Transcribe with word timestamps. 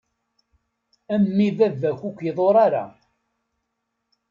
A 1.13 1.15
mmi 1.21 1.47
baba-k 1.57 1.99
ur 2.07 2.13
k-iḍur 2.17 2.55
ara. 2.65 2.85